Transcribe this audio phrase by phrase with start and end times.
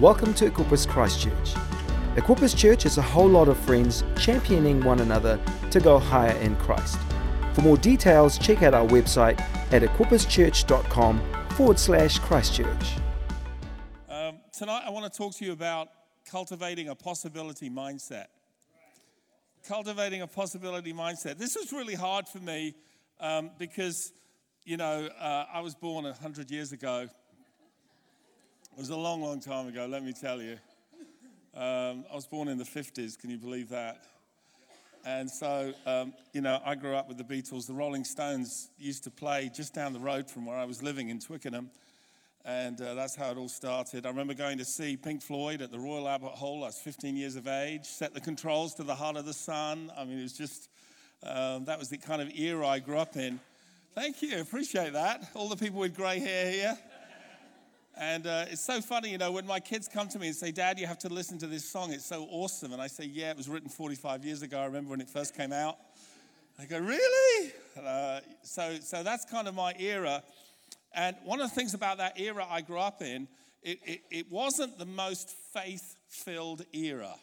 [0.00, 1.54] Welcome to Equippers Christchurch.
[2.16, 6.54] Equippers Church is a whole lot of friends championing one another to go higher in
[6.56, 6.98] Christ.
[7.54, 9.40] For more details, check out our website
[9.72, 12.96] at equipperschurch.com forward slash Christchurch.
[14.10, 15.88] Um, tonight, I want to talk to you about
[16.26, 18.26] cultivating a possibility mindset.
[19.66, 21.38] Cultivating a possibility mindset.
[21.38, 22.74] This was really hard for me
[23.18, 24.12] um, because,
[24.62, 27.08] you know, uh, I was born 100 years ago.
[28.76, 30.58] It was a long, long time ago, let me tell you.
[31.54, 34.02] Um, I was born in the 50s, can you believe that?
[35.06, 37.66] And so, um, you know, I grew up with the Beatles.
[37.66, 41.08] The Rolling Stones used to play just down the road from where I was living
[41.08, 41.70] in Twickenham.
[42.44, 44.04] And uh, that's how it all started.
[44.04, 46.62] I remember going to see Pink Floyd at the Royal Albert Hall.
[46.62, 49.90] I was 15 years of age, set the controls to the heart of the sun.
[49.96, 50.68] I mean, it was just,
[51.22, 53.40] um, that was the kind of era I grew up in.
[53.94, 55.30] Thank you, appreciate that.
[55.32, 56.78] All the people with grey hair here.
[57.98, 60.52] And uh, it's so funny, you know, when my kids come to me and say,
[60.52, 61.94] Dad, you have to listen to this song.
[61.94, 62.74] It's so awesome.
[62.74, 64.58] And I say, Yeah, it was written 45 years ago.
[64.58, 65.78] I remember when it first came out.
[66.58, 67.52] They go, Really?
[67.82, 70.22] Uh, so, so that's kind of my era.
[70.94, 73.28] And one of the things about that era I grew up in,
[73.62, 77.14] it, it, it wasn't the most faith filled era.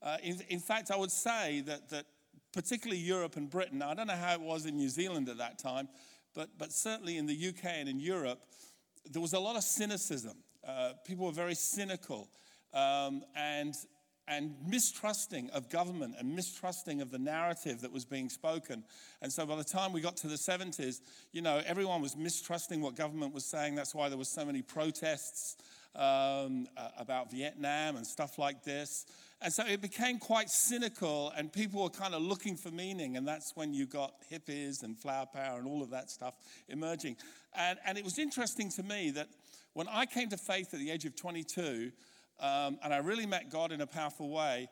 [0.00, 2.06] Uh, in, in fact, I would say that, that
[2.52, 5.58] particularly Europe and Britain, I don't know how it was in New Zealand at that
[5.58, 5.88] time,
[6.32, 8.40] but, but certainly in the UK and in Europe,
[9.10, 10.36] there was a lot of cynicism.
[10.66, 12.28] Uh, people were very cynical
[12.72, 13.74] um, and,
[14.26, 18.82] and mistrusting of government and mistrusting of the narrative that was being spoken.
[19.20, 21.00] And so by the time we got to the 70s,
[21.32, 23.74] you know, everyone was mistrusting what government was saying.
[23.74, 25.56] That's why there was so many protests
[25.94, 26.66] um,
[26.98, 29.06] about Vietnam and stuff like this.
[29.40, 33.18] And so it became quite cynical, and people were kind of looking for meaning.
[33.18, 36.34] And that's when you got hippies and flower power and all of that stuff
[36.68, 37.16] emerging.
[37.54, 39.28] And, and it was interesting to me that
[39.72, 41.92] when I came to faith at the age of 22,
[42.40, 44.68] um, and I really met God in a powerful way,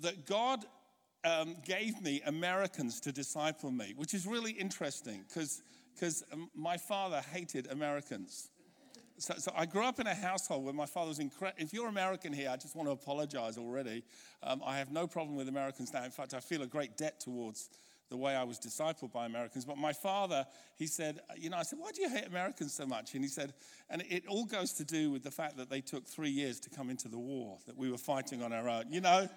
[0.00, 0.64] that God
[1.24, 5.62] um, gave me Americans to disciple me, which is really interesting because
[6.32, 8.50] um, my father hated Americans
[9.22, 11.62] so, so, I grew up in a household where my father was incredible.
[11.62, 14.02] If you're American here, I just want to apologize already.
[14.42, 16.02] Um, I have no problem with Americans now.
[16.02, 17.70] In fact, I feel a great debt towards
[18.12, 19.64] the way I was discipled by Americans.
[19.64, 20.46] But my father,
[20.76, 23.14] he said, you know, I said, why do you hate Americans so much?
[23.14, 23.54] And he said,
[23.88, 26.70] and it all goes to do with the fact that they took three years to
[26.70, 28.84] come into the war, that we were fighting on our own.
[28.92, 29.28] You know,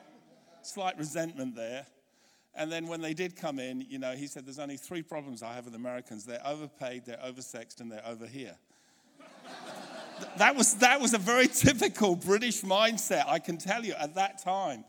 [0.62, 1.86] slight resentment there.
[2.54, 5.42] And then when they did come in, you know, he said, there's only three problems
[5.42, 6.26] I have with Americans.
[6.26, 8.58] They're overpaid, they're oversexed, and they're over here
[10.38, 14.42] that was, that was a very typical British mindset, I can tell you, at that
[14.44, 14.84] time.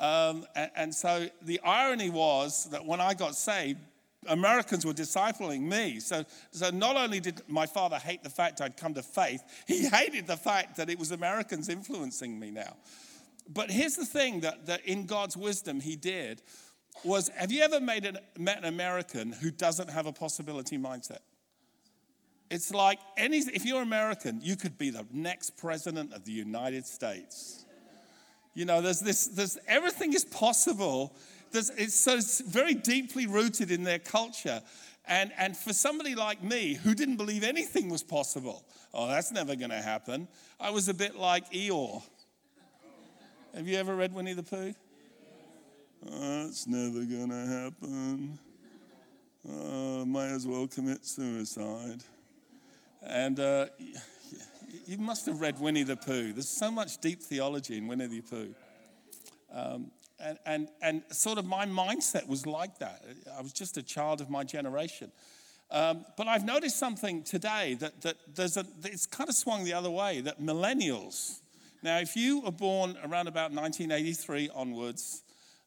[0.00, 3.78] Um, and, and so the irony was that when I got saved,
[4.26, 6.00] Americans were discipling me.
[6.00, 9.86] So, so not only did my father hate the fact I'd come to faith, he
[9.86, 12.76] hated the fact that it was Americans influencing me now.
[13.52, 16.42] But here's the thing that, that in God's wisdom he did
[17.04, 21.20] was have you ever made an, met an American who doesn't have a possibility mindset?
[22.50, 26.86] It's like any, if you're American, you could be the next president of the United
[26.86, 27.64] States.
[28.54, 31.14] You know, there's this, there's, everything is possible.
[31.52, 34.60] There's, it's, so it's very deeply rooted in their culture.
[35.06, 39.56] And, and for somebody like me who didn't believe anything was possible, oh, that's never
[39.56, 40.28] going to happen,
[40.58, 42.02] I was a bit like Eeyore.
[43.54, 44.74] Have you ever read Winnie the Pooh?
[46.08, 48.38] Oh, it's never going to happen.
[49.48, 52.02] Oh, might as well commit suicide.
[53.02, 53.66] And uh,
[54.86, 56.32] you must have read Winnie the Pooh.
[56.32, 58.54] There's so much deep theology in Winnie the Pooh.
[59.52, 63.02] Um, and, and, and sort of my mindset was like that.
[63.36, 65.10] I was just a child of my generation.
[65.70, 69.72] Um, but I've noticed something today that, that there's a, it's kind of swung the
[69.72, 71.40] other way that millennials,
[71.82, 75.22] now, if you were born around about 1983 onwards,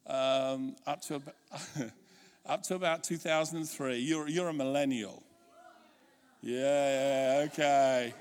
[0.05, 1.35] um, up, to about,
[2.45, 5.23] up to about 2003, you're, you're a millennial.
[6.41, 8.13] Yeah, okay.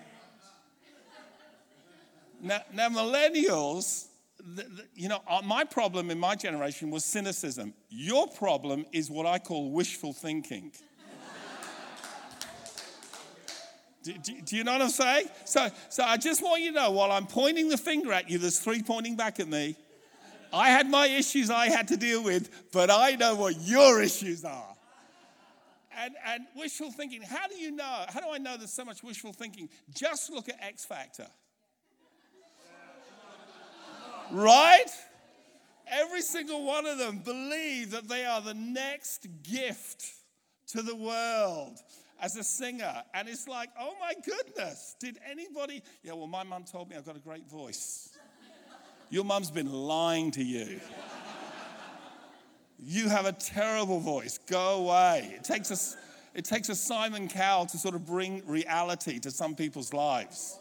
[2.43, 4.09] Now, now millennials,
[4.39, 7.73] the, the, you know, uh, my problem in my generation was cynicism.
[7.89, 10.73] Your problem is what I call wishful thinking.
[14.03, 15.29] do, do, do, you know what I'm saying?
[15.45, 18.39] So, so I just want you to know while I'm pointing the finger at you,
[18.39, 19.77] there's three pointing back at me.
[20.53, 24.45] I had my issues I had to deal with, but I know what your issues
[24.45, 24.73] are
[25.97, 27.23] and, and wishful thinking.
[27.23, 28.05] How do you know?
[28.09, 29.69] How do I know there's so much wishful thinking?
[29.95, 31.27] Just look at X Factor.
[34.31, 34.87] Right?
[35.87, 40.07] Every single one of them believe that they are the next gift
[40.69, 41.79] to the world.
[42.23, 43.03] as a singer.
[43.13, 45.83] And it's like, oh my goodness, did anybody?
[46.03, 48.17] Yeah, well, my mum told me I've got a great voice.
[49.11, 50.81] Your mum's been lying to you.
[52.79, 54.39] You have a terrible voice.
[54.47, 55.35] Go away.
[55.35, 59.55] It takes a, it takes a Simon Cowell to sort of bring reality to some
[59.55, 60.59] people's lives.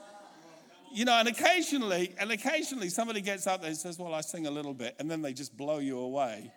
[0.93, 4.47] You know, and occasionally, and occasionally somebody gets up there and says, Well, I sing
[4.47, 6.51] a little bit, and then they just blow you away.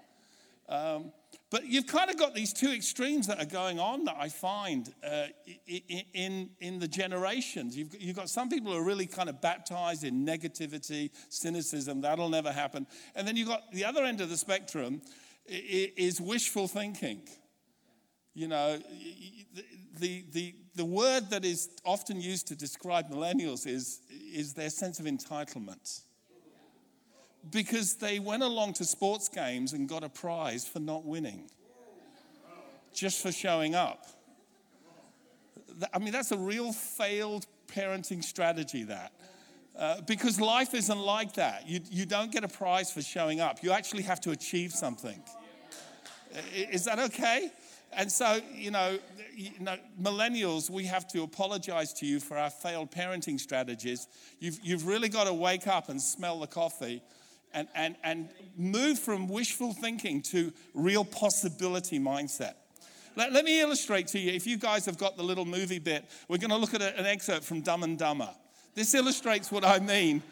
[0.68, 1.12] Um,
[1.50, 4.92] but you've kind of got these two extremes that are going on that I find
[5.08, 5.26] uh,
[6.12, 7.76] in, in the generations.
[7.76, 12.30] You've, you've got some people who are really kind of baptized in negativity, cynicism, that'll
[12.30, 12.86] never happen.
[13.14, 15.02] And then you've got the other end of the spectrum
[15.46, 17.20] is wishful thinking.
[18.34, 18.78] You know,
[20.00, 24.98] the, the, the word that is often used to describe millennials is, is their sense
[24.98, 26.02] of entitlement
[27.50, 31.50] because they went along to sports games and got a prize for not winning,
[32.92, 34.06] just for showing up.
[35.92, 39.12] I mean, that's a real failed parenting strategy, that.
[39.76, 41.68] Uh, because life isn't like that.
[41.68, 45.20] You, you don't get a prize for showing up, you actually have to achieve something.
[46.54, 47.50] Is that okay?
[47.96, 48.98] And so, you know,
[49.34, 54.06] you know, millennials, we have to apologize to you for our failed parenting strategies.
[54.38, 57.02] You've, you've really got to wake up and smell the coffee
[57.52, 62.54] and, and, and move from wishful thinking to real possibility mindset.
[63.16, 64.32] Let, let me illustrate to you.
[64.32, 67.06] If you guys have got the little movie bit, we're going to look at an
[67.06, 68.30] excerpt from Dumb and Dumber.
[68.74, 70.22] This illustrates what I mean.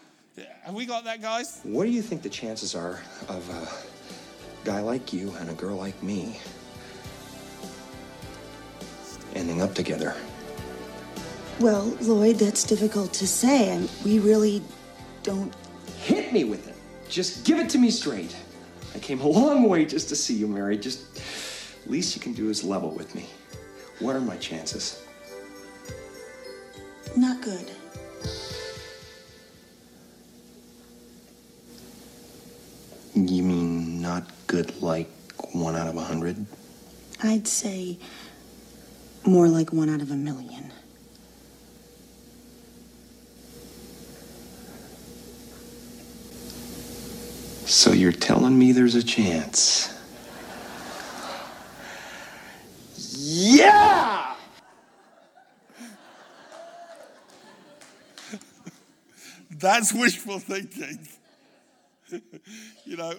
[0.62, 1.60] Have we got that, guys?
[1.62, 5.76] What do you think the chances are of a guy like you and a girl
[5.76, 6.40] like me
[9.34, 10.14] ending up together?
[11.60, 13.70] Well, Lloyd, that's difficult to say.
[13.70, 14.62] and we really
[15.22, 15.54] don't.
[15.98, 16.74] Hit me with it.
[17.08, 18.34] Just give it to me straight.
[18.94, 20.82] I came a long way just to see you married.
[20.82, 21.12] Just
[21.86, 23.26] least you can do is level with me.
[23.98, 25.04] What are my chances?
[27.16, 27.70] Not good.
[33.14, 35.10] You mean not good like
[35.52, 36.46] one out of a hundred?
[37.22, 37.98] I'd say
[39.26, 40.72] more like one out of a million.
[47.66, 49.88] So you're telling me there's a chance?
[53.16, 54.34] Yeah!
[59.50, 61.08] That's wishful thinking.
[62.84, 63.14] you know,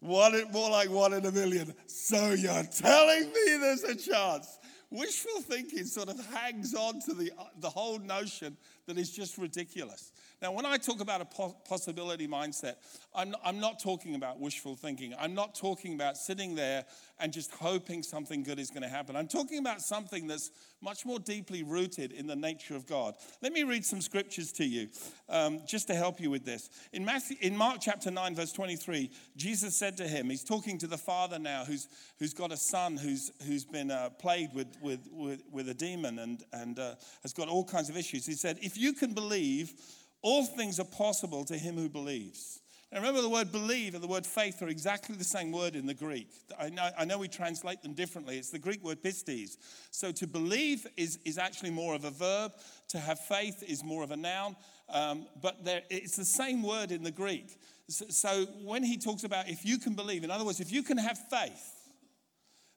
[0.00, 1.74] one, more like one in a million.
[1.86, 4.58] So you're telling me there's a chance?
[4.90, 7.30] Wishful thinking sort of hangs on to the,
[7.60, 8.56] the whole notion
[8.86, 10.12] that is just ridiculous.
[10.40, 11.24] Now, when I talk about a
[11.68, 12.74] possibility mindset,
[13.12, 15.12] I'm not, I'm not talking about wishful thinking.
[15.18, 16.84] I'm not talking about sitting there
[17.18, 19.16] and just hoping something good is going to happen.
[19.16, 23.16] I'm talking about something that's much more deeply rooted in the nature of God.
[23.42, 24.88] Let me read some scriptures to you
[25.28, 26.70] um, just to help you with this.
[26.92, 30.86] In, Matthew, in Mark chapter 9, verse 23, Jesus said to him, He's talking to
[30.86, 31.88] the father now who's,
[32.20, 36.20] who's got a son who's, who's been uh, plagued with, with, with, with, a demon
[36.20, 38.24] and, and uh, has got all kinds of issues.
[38.24, 39.72] He said, If you can believe,
[40.22, 42.60] all things are possible to him who believes.
[42.90, 45.86] Now remember, the word believe and the word faith are exactly the same word in
[45.86, 46.28] the Greek.
[46.58, 48.38] I know, I know we translate them differently.
[48.38, 49.58] It's the Greek word pistis.
[49.90, 52.52] So to believe is, is actually more of a verb,
[52.88, 54.56] to have faith is more of a noun,
[54.88, 57.60] um, but there, it's the same word in the Greek.
[57.88, 60.82] So, so when he talks about if you can believe, in other words, if you
[60.82, 61.74] can have faith,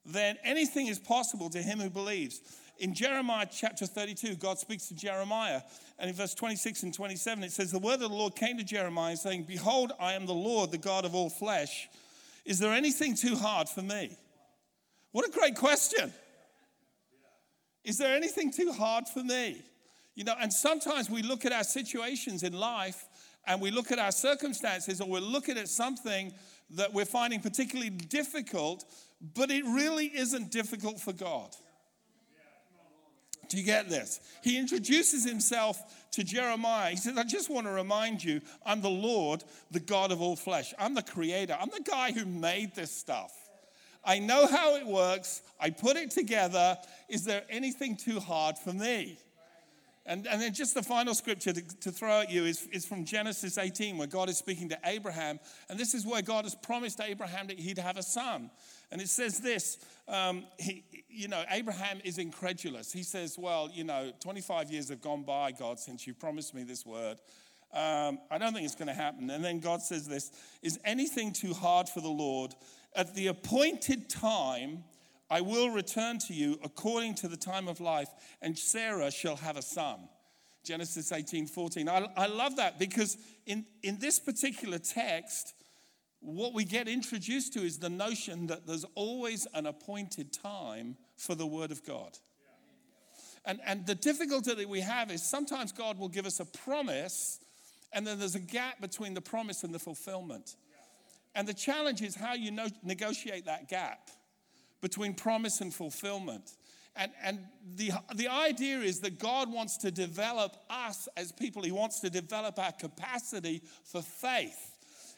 [0.05, 2.41] then anything is possible to him who believes.
[2.77, 5.61] In Jeremiah chapter 32, God speaks to Jeremiah,
[5.99, 8.63] and in verse 26 and 27, it says, The word of the Lord came to
[8.63, 11.89] Jeremiah, saying, Behold, I am the Lord, the God of all flesh.
[12.45, 14.17] Is there anything too hard for me?
[15.11, 16.11] What a great question.
[17.83, 19.61] Is there anything too hard for me?
[20.15, 23.05] You know, and sometimes we look at our situations in life
[23.47, 26.33] and we look at our circumstances or we're looking at something
[26.71, 28.85] that we're finding particularly difficult,
[29.35, 31.55] but it really isn't difficult for God.
[33.51, 34.21] Do you get this?
[34.41, 36.91] He introduces himself to Jeremiah.
[36.91, 40.37] He says, I just want to remind you, I'm the Lord, the God of all
[40.37, 40.73] flesh.
[40.79, 41.57] I'm the creator.
[41.59, 43.33] I'm the guy who made this stuff.
[44.05, 45.41] I know how it works.
[45.59, 46.77] I put it together.
[47.09, 49.19] Is there anything too hard for me?
[50.05, 53.03] And, and then just the final scripture to, to throw at you is, is from
[53.03, 55.41] Genesis 18, where God is speaking to Abraham.
[55.69, 58.49] And this is where God has promised Abraham that he'd have a son.
[58.91, 62.91] And it says this um, he, you know, Abraham is incredulous.
[62.91, 66.63] He says, Well, you know, 25 years have gone by, God, since you promised me
[66.63, 67.17] this word.
[67.73, 69.29] Um, I don't think it's going to happen.
[69.29, 70.31] And then God says this
[70.61, 72.53] Is anything too hard for the Lord?
[72.95, 74.83] At the appointed time,
[75.29, 78.09] I will return to you according to the time of life,
[78.41, 79.99] and Sarah shall have a son.
[80.63, 81.89] Genesis 18 14.
[81.89, 85.55] I, I love that because in, in this particular text,
[86.21, 91.35] what we get introduced to is the notion that there's always an appointed time for
[91.35, 92.17] the Word of God.
[93.43, 97.39] And, and the difficulty that we have is sometimes God will give us a promise,
[97.91, 100.55] and then there's a gap between the promise and the fulfillment.
[101.33, 104.09] And the challenge is how you no- negotiate that gap
[104.79, 106.51] between promise and fulfillment.
[106.95, 107.39] And, and
[107.75, 112.09] the, the idea is that God wants to develop us as people, He wants to
[112.09, 114.70] develop our capacity for faith.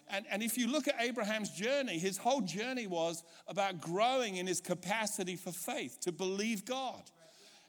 [0.10, 4.48] And, and if you look at Abraham's journey, his whole journey was about growing in
[4.48, 7.02] his capacity for faith, to believe God.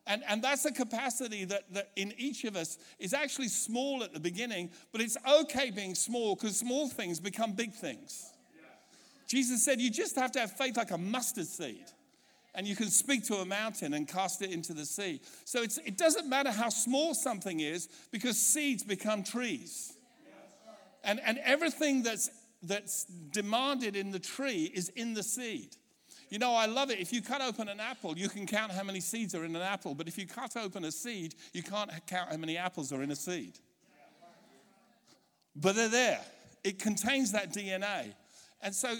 [0.06, 4.12] And, and that's a capacity that, that in each of us is actually small at
[4.12, 8.30] the beginning, but it's okay being small because small things become big things.
[9.26, 11.86] Jesus said you just have to have faith like a mustard seed.
[12.54, 15.20] And you can speak to a mountain and cast it into the sea.
[15.44, 19.93] So it doesn't matter how small something is because seeds become trees.
[21.04, 22.30] And, and everything that's,
[22.62, 25.76] that's demanded in the tree is in the seed.
[26.30, 26.98] You know, I love it.
[26.98, 29.62] If you cut open an apple, you can count how many seeds are in an
[29.62, 29.94] apple.
[29.94, 33.10] But if you cut open a seed, you can't count how many apples are in
[33.10, 33.58] a seed.
[35.54, 36.20] But they're there.
[36.64, 38.14] It contains that DNA.
[38.62, 38.96] And so,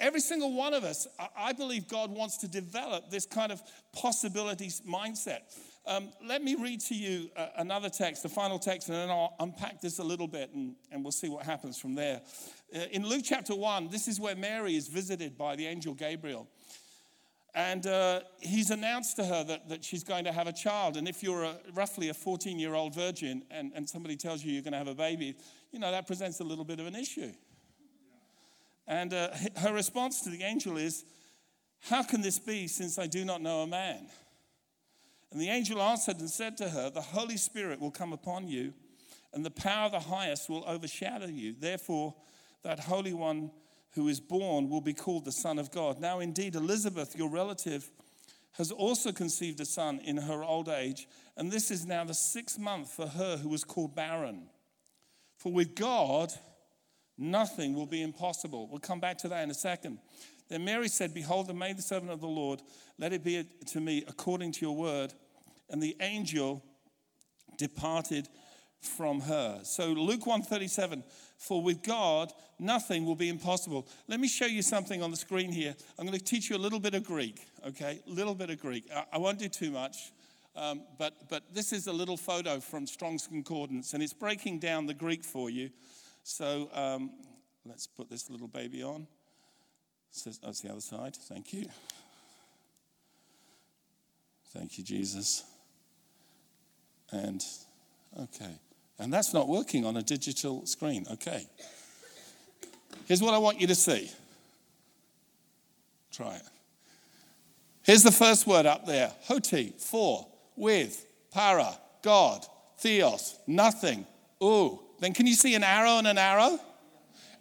[0.00, 3.62] every single one of us, I believe God wants to develop this kind of
[3.94, 5.40] possibilities mindset.
[5.88, 9.36] Um, let me read to you uh, another text, the final text, and then I'll
[9.38, 12.22] unpack this a little bit and, and we'll see what happens from there.
[12.74, 16.48] Uh, in Luke chapter 1, this is where Mary is visited by the angel Gabriel.
[17.54, 20.96] And uh, he's announced to her that, that she's going to have a child.
[20.96, 24.52] And if you're a, roughly a 14 year old virgin and, and somebody tells you
[24.52, 25.36] you're going to have a baby,
[25.70, 27.30] you know, that presents a little bit of an issue.
[28.88, 29.28] And uh,
[29.58, 31.04] her response to the angel is,
[31.82, 34.08] How can this be since I do not know a man?
[35.36, 38.72] And the angel answered and said to her, The Holy Spirit will come upon you,
[39.34, 41.54] and the power of the highest will overshadow you.
[41.60, 42.14] Therefore,
[42.62, 43.50] that Holy One
[43.90, 46.00] who is born will be called the Son of God.
[46.00, 47.90] Now, indeed, Elizabeth, your relative,
[48.52, 52.58] has also conceived a son in her old age, and this is now the sixth
[52.58, 54.48] month for her who was called barren.
[55.36, 56.32] For with God,
[57.18, 58.68] nothing will be impossible.
[58.70, 59.98] We'll come back to that in a second.
[60.48, 62.62] Then Mary said, Behold, the servant of the Lord,
[62.98, 65.12] let it be to me according to your word.
[65.68, 66.62] And the angel
[67.58, 68.28] departed
[68.80, 69.60] from her.
[69.64, 71.02] So Luke 137,
[71.38, 73.86] for with God nothing will be impossible.
[74.08, 75.74] Let me show you something on the screen here.
[75.98, 78.00] I'm going to teach you a little bit of Greek, okay?
[78.06, 78.88] A little bit of Greek.
[79.12, 80.12] I, won't do too much,
[80.54, 84.86] um, but, but this is a little photo from Strong's Concordance, and it's breaking down
[84.86, 85.70] the Greek for you.
[86.22, 87.10] So um,
[87.64, 89.06] let's put this little baby on.
[90.10, 91.14] Says, that's the other side.
[91.14, 91.66] Thank you.
[94.52, 95.44] Thank you, Jesus.
[97.12, 97.44] And,
[98.20, 98.58] okay.
[98.98, 101.06] And that's not working on a digital screen.
[101.12, 101.46] Okay.
[103.06, 104.10] Here's what I want you to see.
[106.12, 106.42] Try it.
[107.82, 112.44] Here's the first word up there hoti, for, with, para, God,
[112.78, 114.06] theos, nothing,
[114.42, 114.80] ooh.
[114.98, 116.58] Then can you see an arrow and an arrow?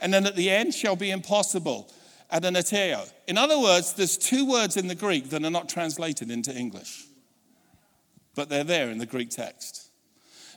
[0.01, 1.89] And then at the end, shall be impossible
[2.29, 3.10] and an ateo.
[3.27, 7.04] In other words, there's two words in the Greek that are not translated into English,
[8.36, 9.89] but they're there in the Greek text.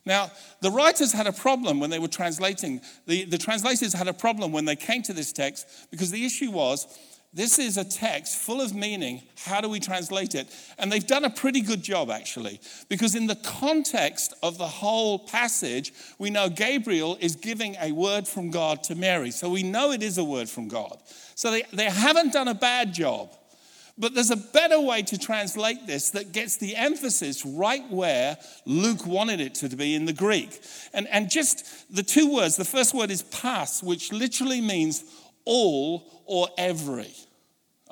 [0.05, 0.31] Now,
[0.61, 2.81] the writers had a problem when they were translating.
[3.07, 6.51] The, the translators had a problem when they came to this text because the issue
[6.51, 6.87] was
[7.35, 9.23] this is a text full of meaning.
[9.45, 10.49] How do we translate it?
[10.79, 12.59] And they've done a pretty good job, actually,
[12.89, 18.27] because in the context of the whole passage, we know Gabriel is giving a word
[18.27, 19.31] from God to Mary.
[19.31, 20.99] So we know it is a word from God.
[21.35, 23.31] So they, they haven't done a bad job.
[23.99, 29.05] But there's a better way to translate this that gets the emphasis right where Luke
[29.05, 30.61] wanted it to be in the Greek.
[30.95, 35.03] And, and just the two words the first word is pas, which literally means
[35.45, 37.13] all or every.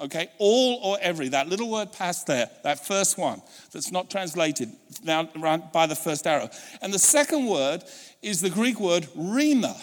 [0.00, 1.28] Okay, all or every.
[1.28, 4.70] That little word pas there, that first one that's not translated
[5.02, 5.24] now
[5.72, 6.50] by the first arrow.
[6.82, 7.82] And the second word
[8.22, 9.74] is the Greek word rhema,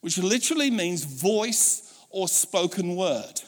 [0.00, 3.40] which literally means voice or spoken word.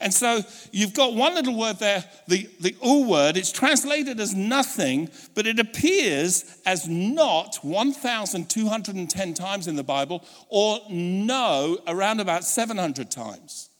[0.00, 3.36] And so you've got one little word there, the, the U word.
[3.36, 10.80] It's translated as nothing, but it appears as not 1,210 times in the Bible, or
[10.90, 13.70] no around about 700 times.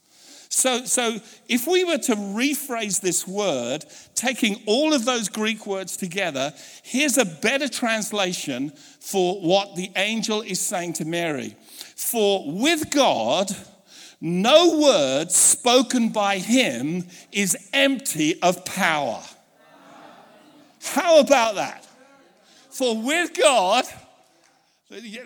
[0.49, 1.17] So, so
[1.49, 3.83] if we were to rephrase this word,
[4.15, 8.69] taking all of those Greek words together, here's a better translation
[9.01, 11.57] for what the angel is saying to Mary.
[11.97, 13.53] For with God,
[14.21, 19.21] no word spoken by him is empty of power.
[20.83, 21.85] How about that?
[22.69, 23.85] For with God,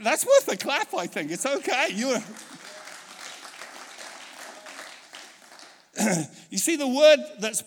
[0.01, 1.31] that's worth a clap, I think.
[1.31, 1.87] It's okay.
[1.93, 2.19] You're.
[6.49, 7.63] you see, the word that's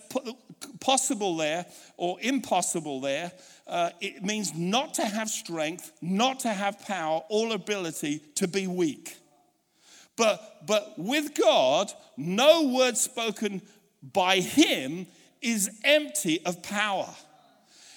[0.79, 1.65] possible there
[1.97, 3.31] or impossible there,
[3.67, 8.67] uh, it means not to have strength, not to have power or ability to be
[8.67, 9.17] weak.
[10.15, 13.61] But, but with God, no word spoken
[14.01, 15.07] by Him
[15.41, 17.09] is empty of power.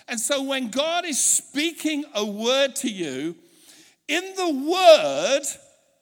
[0.08, 3.34] And so when God is speaking a word to you,
[4.08, 5.42] in the word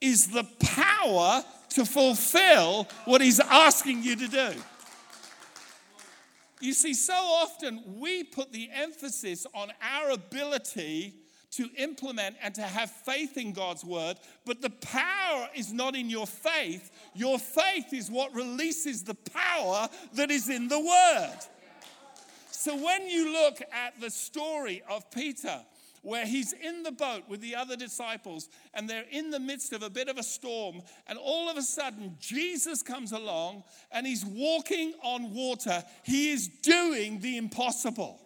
[0.01, 4.53] is the power to fulfill what He's asking you to do.
[6.61, 11.15] You see, so often we put the emphasis on our ability
[11.57, 16.11] to implement and to have faith in God's word, but the power is not in
[16.11, 16.91] your faith.
[17.15, 21.39] Your faith is what releases the power that is in the word.
[22.51, 25.61] So when you look at the story of Peter,
[26.05, 29.83] where he's in the boat with the other disciples and they're in the midst of
[29.83, 30.83] a bit of a storm.
[31.07, 35.83] And all of a sudden, Jesus comes along and he's walking on water.
[36.03, 38.21] He is doing the impossible.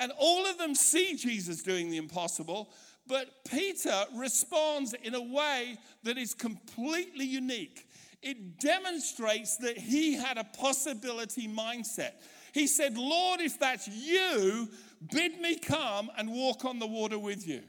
[0.00, 2.72] And all of them see Jesus doing the impossible,
[3.06, 7.86] but Peter responds in a way that is completely unique.
[8.22, 12.12] It demonstrates that he had a possibility mindset.
[12.52, 14.68] He said, Lord, if that's you,
[15.12, 17.62] bid me come and walk on the water with you.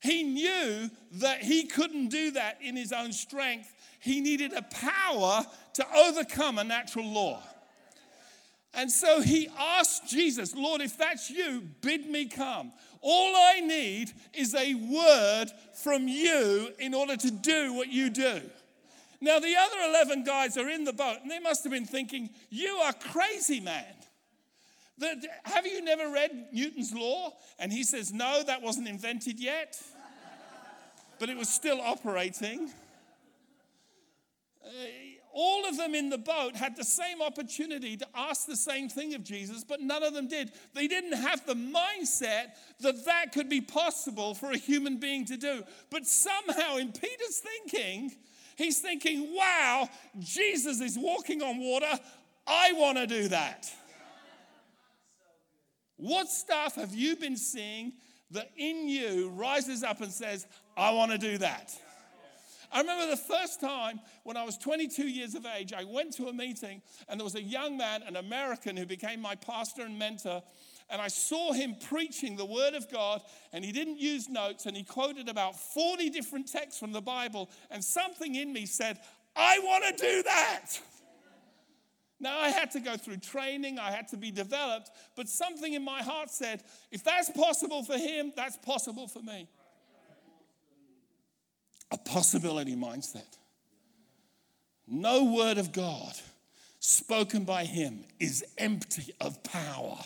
[0.00, 3.74] He knew that he couldn't do that in his own strength.
[4.00, 7.42] He needed a power to overcome a natural law.
[8.76, 12.72] And so he asked Jesus, Lord, if that's you, bid me come.
[13.00, 15.46] All I need is a word
[15.82, 18.40] from you in order to do what you do.
[19.20, 22.30] Now, the other 11 guys are in the boat, and they must have been thinking,
[22.50, 23.84] You are crazy, man.
[25.44, 27.32] Have you never read Newton's law?
[27.58, 29.80] And he says, No, that wasn't invented yet,
[31.18, 32.70] but it was still operating.
[34.64, 34.68] Uh,
[35.34, 39.14] all of them in the boat had the same opportunity to ask the same thing
[39.14, 40.52] of Jesus, but none of them did.
[40.74, 45.36] They didn't have the mindset that that could be possible for a human being to
[45.36, 45.64] do.
[45.90, 48.12] But somehow, in Peter's thinking,
[48.56, 49.88] he's thinking, wow,
[50.20, 51.98] Jesus is walking on water.
[52.46, 53.68] I want to do that.
[55.96, 57.94] What stuff have you been seeing
[58.30, 61.72] that in you rises up and says, I want to do that?
[62.74, 66.26] I remember the first time when I was 22 years of age, I went to
[66.26, 69.96] a meeting and there was a young man, an American, who became my pastor and
[69.96, 70.42] mentor.
[70.90, 73.22] And I saw him preaching the word of God,
[73.54, 77.48] and he didn't use notes, and he quoted about 40 different texts from the Bible.
[77.70, 78.98] And something in me said,
[79.34, 80.66] I want to do that.
[82.20, 85.82] Now, I had to go through training, I had to be developed, but something in
[85.82, 89.48] my heart said, if that's possible for him, that's possible for me.
[91.90, 93.38] A possibility mindset.
[94.86, 96.14] No word of God
[96.80, 99.98] spoken by him is empty of power.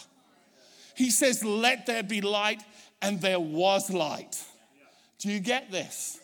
[0.95, 2.63] He says, Let there be light,
[3.03, 4.43] and there was light.
[5.19, 6.21] Do you get this?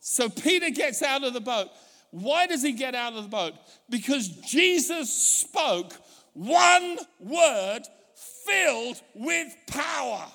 [0.00, 1.68] So Peter gets out of the boat.
[2.10, 3.54] Why does he get out of the boat?
[3.88, 5.92] Because Jesus spoke
[6.32, 7.82] one word
[8.14, 10.26] filled with power.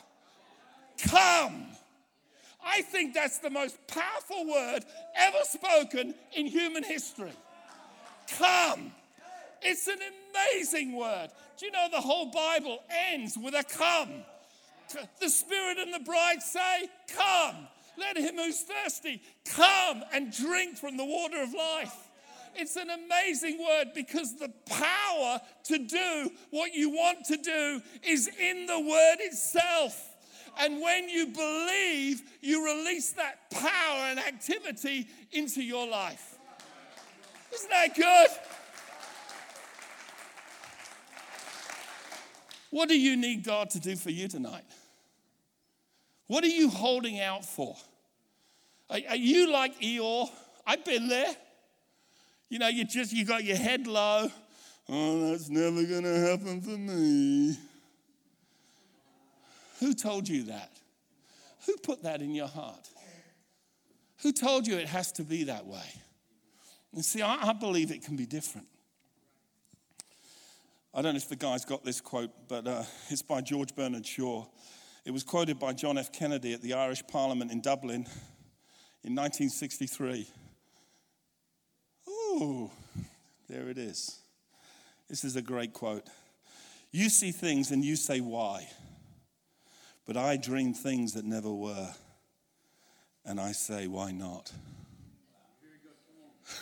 [1.08, 1.66] Come.
[2.66, 4.84] I think that's the most powerful word
[5.16, 7.32] ever spoken in human history.
[8.38, 8.92] Come.
[9.62, 10.00] It's an
[10.34, 11.30] amazing word.
[11.58, 12.80] Do you know the whole Bible
[13.12, 14.24] ends with a come?
[15.20, 17.68] The Spirit and the bride say, Come.
[17.98, 21.96] Let him who's thirsty come and drink from the water of life.
[22.56, 28.30] It's an amazing word because the power to do what you want to do is
[28.40, 30.15] in the word itself.
[30.60, 36.38] And when you believe, you release that power and activity into your life.
[37.54, 38.28] Isn't that good?
[42.72, 44.66] What do you need God to do for you tonight?
[46.28, 47.76] What are you holding out for?
[48.90, 50.28] Are, are you like Eeyore?
[50.66, 51.36] I've been there.
[52.50, 54.30] You know, you just you got your head low.
[54.88, 57.58] Oh, that's never gonna happen for me.
[59.86, 60.72] Who told you that?
[61.68, 62.90] Who put that in your heart?
[64.24, 65.86] Who told you it has to be that way?
[66.92, 68.66] And see, I, I believe it can be different.
[70.92, 74.08] I don't know if the guy's got this quote, but uh, it's by George Bernard
[74.08, 74.48] Shaw.
[75.06, 76.12] It was quoted by John F.
[76.12, 78.08] Kennedy at the Irish Parliament in Dublin
[79.04, 80.28] in 1963.
[82.10, 82.72] Ooh,
[83.48, 84.18] there it is.
[85.08, 86.08] This is a great quote.
[86.92, 88.68] You see things and you say, why?
[90.06, 91.90] But I dream things that never were.
[93.26, 94.52] And I say, why not?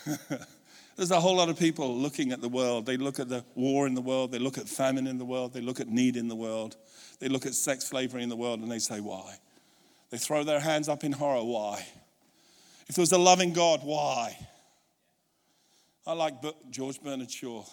[0.96, 2.86] There's a whole lot of people looking at the world.
[2.86, 5.54] They look at the war in the world, they look at famine in the world,
[5.54, 6.78] they look at need in the world,
[7.20, 9.36] they look at sex slavery in the world, and they say, why?
[10.12, 11.86] They throw their hands up in horror, why?
[12.88, 14.38] If there was a loving God, why?
[16.06, 16.36] I like
[16.70, 17.64] George Bernard Shaw.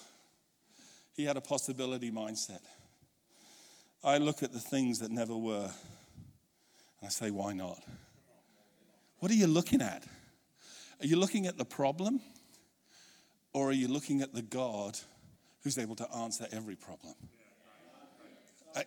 [1.12, 2.60] He had a possibility mindset.
[4.02, 5.70] I look at the things that never were
[7.00, 7.82] and I say, why not?
[9.18, 10.04] What are you looking at?
[11.00, 12.20] Are you looking at the problem
[13.52, 14.98] or are you looking at the God
[15.62, 17.14] who's able to answer every problem?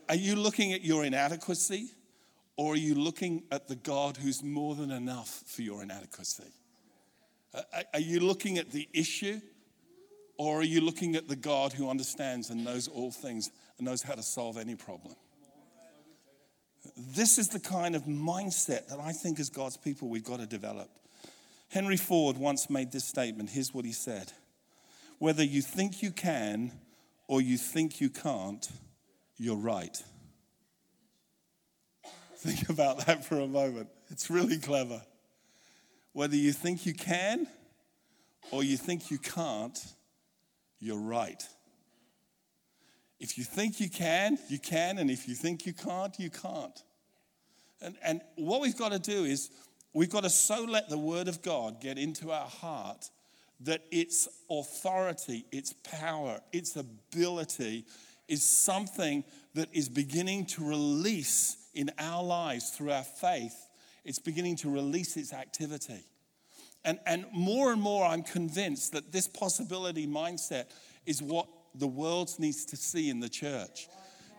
[0.10, 1.90] Are you looking at your inadequacy
[2.56, 6.52] or are you looking at the God who's more than enough for your inadequacy?
[7.94, 9.42] Are you looking at the issue
[10.38, 14.02] or are you looking at the God who understands and knows all things and knows
[14.02, 15.16] how to solve any problem?
[16.98, 20.46] This is the kind of mindset that I think as God's people we've got to
[20.46, 20.90] develop.
[21.70, 23.50] Henry Ford once made this statement.
[23.50, 24.32] Here's what he said
[25.18, 26.72] Whether you think you can
[27.28, 28.68] or you think you can't,
[29.38, 29.98] you're right.
[32.38, 33.88] Think about that for a moment.
[34.10, 35.02] It's really clever.
[36.12, 37.48] Whether you think you can
[38.52, 39.80] or you think you can't,
[40.80, 41.42] you're right.
[43.24, 46.84] If you think you can, you can, and if you think you can't, you can't.
[47.82, 49.50] And, and what we've got to do is
[49.94, 53.10] we've got to so let the Word of God get into our heart
[53.62, 57.86] that its authority, its power, its ability
[58.28, 63.56] is something that is beginning to release in our lives through our faith.
[64.04, 66.04] It's beginning to release its activity.
[66.84, 70.66] And, and more and more, I'm convinced that this possibility mindset
[71.06, 73.88] is what the world needs to see in the church.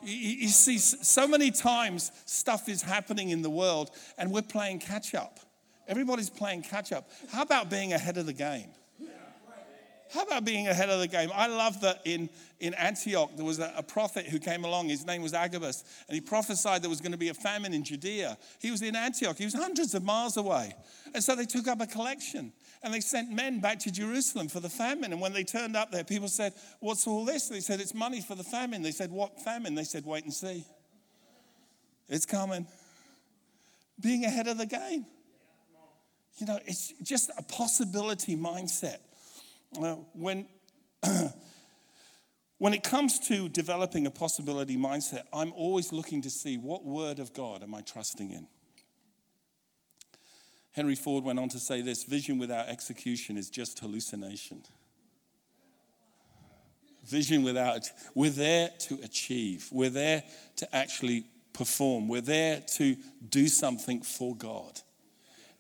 [0.03, 5.15] You, see, so many times stuff is happening in the world and we're playing catch
[5.15, 5.41] up.
[5.89, 7.11] Everybody's playing catch up.
[7.31, 8.69] How about being ahead of the game?
[10.15, 11.31] How about being ahead of the game?
[11.35, 14.89] I love that in, in Antioch there was a, a, prophet who came along.
[14.89, 17.83] His name was Agabus, and he prophesied there was going to be a famine in
[17.83, 18.39] Judea.
[18.61, 20.73] He was in Antioch, he was hundreds of miles away.
[21.15, 22.53] And so they took up a collection
[22.85, 25.13] and they sent men back to Jerusalem for the famine.
[25.13, 27.49] And when they turned up there, people said, What's all this?
[27.49, 28.83] They said, It's money for the famine.
[28.83, 29.75] They said, What famine?
[29.75, 30.65] They said, Wait and see.
[32.11, 32.67] It's coming.
[33.99, 35.07] Being ahead of the game.
[36.37, 38.99] You know, it's just a possibility mindset.
[39.81, 40.47] Uh, when,
[42.59, 47.19] when it comes to developing a possibility mindset, I'm always looking to see what word
[47.19, 48.47] of God am I trusting in.
[50.75, 54.63] Henry Ford went on to say this vision without execution is just hallucination.
[57.05, 60.25] Vision without, we're there to achieve, we're there
[60.57, 62.97] to actually perform, we're there to
[63.29, 64.81] do something for God.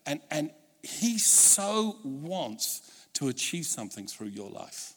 [0.05, 0.51] And, and
[0.83, 4.95] He so wants to achieve something through your life.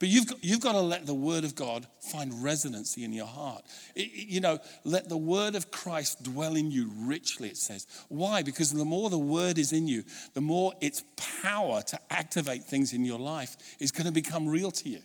[0.00, 3.26] But you've got, you've got to let the word of God find resonancy in your
[3.26, 3.62] heart.
[3.94, 7.86] It, you know, let the word of Christ dwell in you richly, it says.
[8.08, 8.42] Why?
[8.42, 11.04] Because the more the word is in you, the more its
[11.42, 15.00] power to activate things in your life is going to become real to you.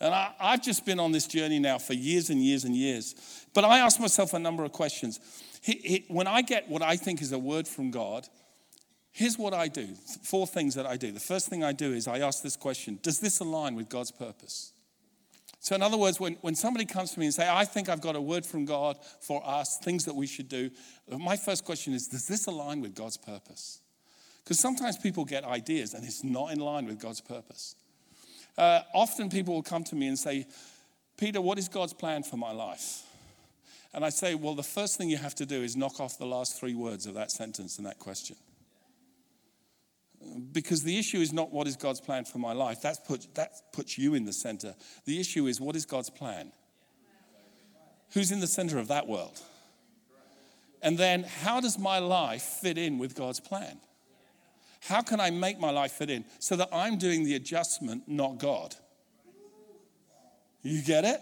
[0.00, 3.14] And I, have just been on this journey now for years and years and years.
[3.54, 5.20] But I ask myself a number of questions.
[6.08, 8.26] When I get what I think is a word from God,
[9.12, 9.88] Here's what I do
[10.22, 11.12] four things that I do.
[11.12, 14.10] The first thing I do is I ask this question Does this align with God's
[14.10, 14.72] purpose?
[15.62, 18.00] So, in other words, when, when somebody comes to me and say, I think I've
[18.00, 20.70] got a word from God for us, things that we should do,
[21.06, 23.80] my first question is, does this align with God's purpose?
[24.42, 27.74] Because sometimes people get ideas and it's not in line with God's purpose.
[28.56, 30.46] Uh, often people will come to me and say,
[31.18, 33.02] Peter, what is God's plan for my life?
[33.92, 36.26] And I say, well, the first thing you have to do is knock off the
[36.26, 38.36] last three words of that sentence and that question.
[40.52, 42.82] Because the issue is not what is God's plan for my life.
[42.82, 44.74] That's put, that puts you in the center.
[45.06, 46.52] The issue is what is God's plan?
[48.12, 49.40] Who's in the center of that world?
[50.82, 53.78] And then how does my life fit in with God's plan?
[54.80, 58.38] How can I make my life fit in so that I'm doing the adjustment, not
[58.38, 58.74] God?
[60.62, 61.20] You get it?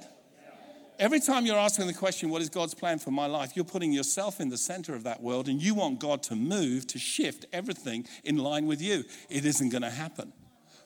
[0.99, 3.53] Every time you're asking the question, what is God's plan for my life?
[3.55, 6.89] You're putting yourself in the center of that world and you want God to move,
[6.89, 9.05] to shift everything in line with you.
[9.31, 10.33] It isn't going to happen.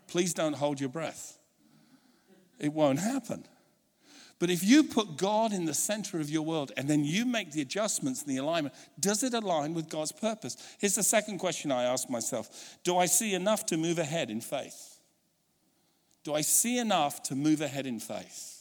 [0.09, 1.38] Please don't hold your breath.
[2.59, 3.46] It won't happen.
[4.38, 7.53] But if you put God in the center of your world and then you make
[7.53, 10.57] the adjustments and the alignment, does it align with God's purpose?
[10.79, 14.40] Here's the second question I ask myself Do I see enough to move ahead in
[14.42, 14.98] faith?
[16.25, 18.51] Do I see enough to move ahead in faith?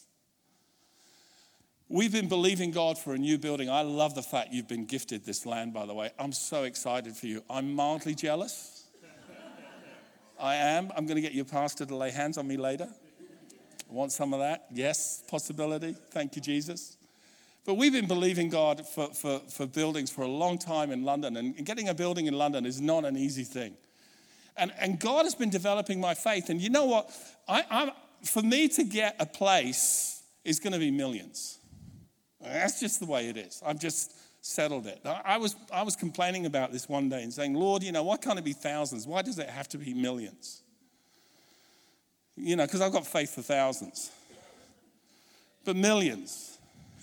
[1.91, 3.69] We've been believing God for a new building.
[3.69, 6.11] I love the fact you've been gifted this land, by the way.
[6.17, 7.43] I'm so excited for you.
[7.49, 8.85] I'm mildly jealous.
[10.39, 10.89] I am.
[10.95, 12.87] I'm going to get your pastor to lay hands on me later.
[13.89, 14.67] Want some of that?
[14.71, 15.93] Yes, possibility.
[16.11, 16.95] Thank you, Jesus.
[17.65, 21.35] But we've been believing God for, for, for buildings for a long time in London,
[21.35, 23.73] and getting a building in London is not an easy thing.
[24.55, 26.49] And, and God has been developing my faith.
[26.49, 27.11] And you know what?
[27.49, 27.91] I, I'm,
[28.23, 31.57] for me to get a place is going to be millions.
[32.43, 33.61] That's just the way it is.
[33.65, 34.99] I've just settled it.
[35.05, 38.17] I was, I was complaining about this one day and saying, Lord, you know, why
[38.17, 39.05] can't it be thousands?
[39.05, 40.63] Why does it have to be millions?
[42.35, 44.09] You know, because I've got faith for thousands.
[45.63, 46.57] But millions.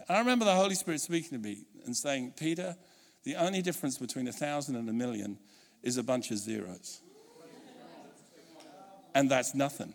[0.08, 2.76] And I remember the Holy Spirit speaking to me and saying, Peter,
[3.22, 5.38] the only difference between a thousand and a million
[5.82, 7.00] is a bunch of zeros.
[9.14, 9.94] And that's nothing.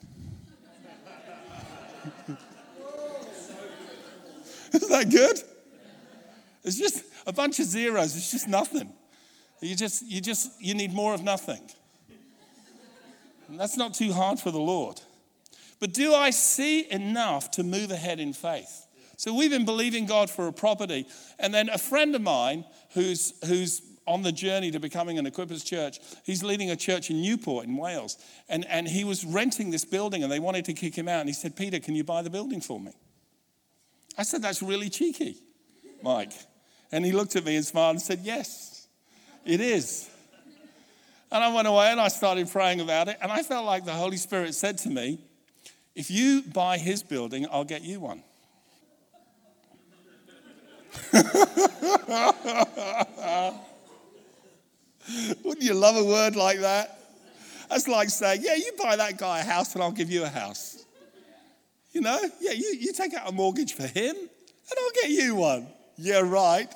[4.81, 5.39] Is that good?
[6.63, 8.15] It's just a bunch of zeros.
[8.15, 8.93] It's just nothing.
[9.61, 11.61] You just, you just, you need more of nothing.
[13.47, 14.99] And that's not too hard for the Lord.
[15.79, 18.87] But do I see enough to move ahead in faith?
[19.17, 21.05] So we've been believing God for a property.
[21.39, 25.63] And then a friend of mine who's, who's on the journey to becoming an Equippers
[25.63, 28.17] church, he's leading a church in Newport in Wales.
[28.49, 31.19] And, and he was renting this building and they wanted to kick him out.
[31.19, 32.93] And he said, Peter, can you buy the building for me?
[34.17, 35.37] I said, That's really cheeky,
[36.01, 36.33] Mike.
[36.91, 38.87] And he looked at me and smiled and said, Yes,
[39.45, 40.09] it is.
[41.31, 43.17] And I went away and I started praying about it.
[43.19, 45.19] And I felt like the Holy Spirit said to me,
[45.95, 48.21] If you buy his building, I'll get you one.
[55.43, 56.99] Wouldn't you love a word like that?
[57.69, 60.29] That's like saying, Yeah, you buy that guy a house and I'll give you a
[60.29, 60.82] house.
[61.93, 65.35] You know, yeah, you, you take out a mortgage for him and I'll get you
[65.35, 65.67] one.
[65.95, 66.67] Yeah, right.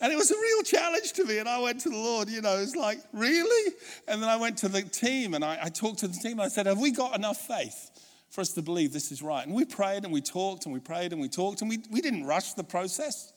[0.00, 1.38] And it was a real challenge to me.
[1.38, 3.72] And I went to the Lord, you know, it's like, really?
[4.08, 6.32] And then I went to the team and I, I talked to the team.
[6.32, 7.90] And I said, Have we got enough faith
[8.30, 9.46] for us to believe this is right?
[9.46, 11.60] And we prayed and we talked and we prayed and we talked.
[11.60, 13.32] And we, we didn't rush the process,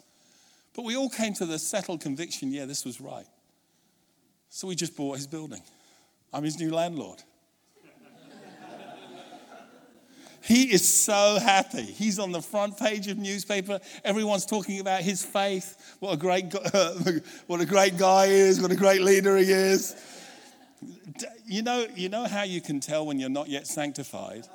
[0.73, 3.27] but we all came to the settled conviction yeah, this was right.
[4.49, 5.61] So we just bought his building.
[6.33, 7.21] I'm his new landlord.
[10.45, 11.81] He is so happy.
[11.81, 13.79] He's on the front page of newspaper.
[14.03, 15.95] Everyone's talking about his faith.
[15.99, 16.53] What a great,
[17.47, 18.61] what a great guy he is.
[18.61, 19.95] What a great leader he is.
[21.47, 24.47] You know, you know how you can tell when you're not yet sanctified.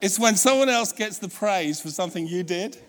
[0.00, 2.76] It's when someone else gets the praise for something you did.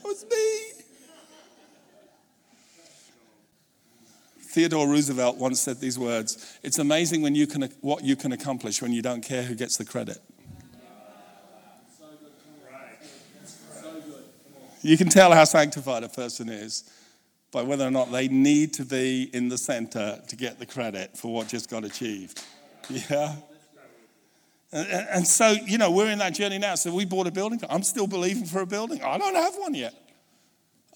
[0.00, 0.47] It was me.
[4.48, 8.80] Theodore Roosevelt once said these words It's amazing when you can, what you can accomplish
[8.80, 10.18] when you don't care who gets the credit.
[14.80, 16.84] You can tell how sanctified a person is
[17.50, 21.16] by whether or not they need to be in the center to get the credit
[21.16, 22.42] for what just got achieved.
[22.88, 23.34] Yeah?
[24.70, 26.74] And, so, you know, we're in that journey now.
[26.74, 27.60] So we bought a building.
[27.68, 29.02] I'm still believing for a building.
[29.02, 29.94] I don't have one yet.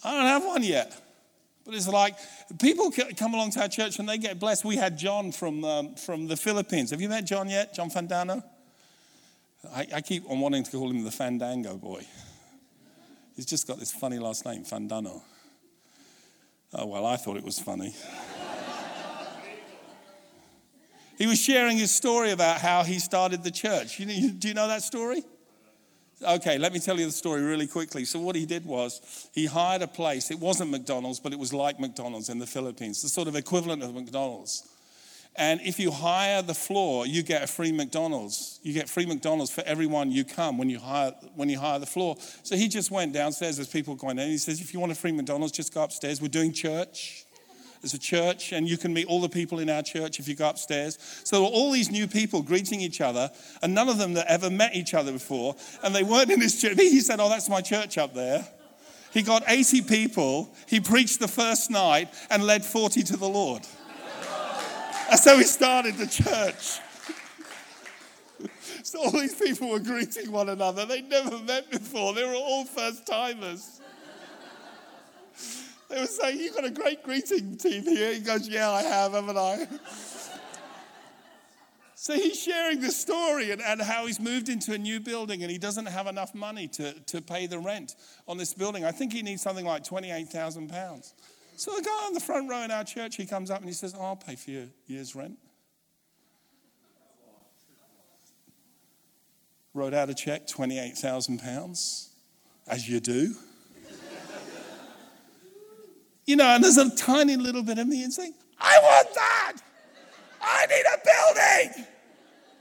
[0.05, 0.95] I don't have one yet.
[1.65, 2.17] But it's like
[2.59, 4.65] people come along to our church and they get blessed.
[4.65, 6.91] We had John from, um, from the Philippines.
[6.91, 7.75] Have you met John yet?
[7.75, 8.43] John Fandano?
[9.73, 12.05] I, I, keep on wanting to call him the Fandango boy.
[13.37, 15.23] He's just got this funny last name, Fandano.
[16.75, 17.95] Oh, well, I thought it was funny.
[21.17, 24.01] he was sharing his story about how he started the church.
[24.01, 25.23] You do you know that story?
[26.23, 28.05] Okay, let me tell you the story really quickly.
[28.05, 30.31] So, what he did was he hired a place.
[30.31, 33.83] It wasn't McDonald's, but it was like McDonald's in the Philippines, the sort of equivalent
[33.83, 34.69] of McDonald's.
[35.35, 38.61] And if you hire the floor, you get a free McDonald's.
[38.63, 41.87] You get free McDonald's for everyone you come when you hire when you hire the
[41.87, 42.17] floor.
[42.43, 43.57] So he just went downstairs.
[43.57, 44.29] There's people going in.
[44.29, 46.21] He says, "If you want a free McDonald's, just go upstairs.
[46.21, 47.25] We're doing church."
[47.83, 50.35] As a church, and you can meet all the people in our church if you
[50.35, 50.99] go upstairs.
[51.25, 53.31] So there were all these new people greeting each other,
[53.63, 56.61] and none of them that ever met each other before, and they weren't in his
[56.61, 56.79] church.
[56.79, 58.47] He said, Oh, that's my church up there.
[59.13, 63.63] He got 80 people, he preached the first night, and led 40 to the Lord.
[65.11, 66.81] That's how he started the church.
[68.85, 70.85] So all these people were greeting one another.
[70.85, 72.15] They'd never met before.
[72.15, 73.81] They were all first timers.
[75.93, 78.15] They were saying, You've got a great greeting team here.
[78.15, 79.67] He goes, Yeah, I have, haven't I?
[81.95, 85.53] So he's sharing this story and, and how he's moved into a new building and
[85.53, 87.95] he doesn't have enough money to, to pay the rent
[88.27, 88.85] on this building.
[88.85, 91.13] I think he needs something like £28,000.
[91.55, 93.73] So the guy on the front row in our church, he comes up and he
[93.73, 95.39] says, oh, I'll pay for your year's rent.
[99.73, 102.09] Wrote out a check, £28,000,
[102.67, 103.37] as you do.
[106.27, 109.57] You know, and there's a tiny little bit of me and saying, I want that!
[110.41, 111.87] I need a building!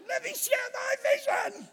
[0.08, 1.68] Let me share my vision!